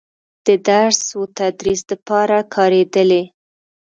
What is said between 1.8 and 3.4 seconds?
دپاره کارېدلې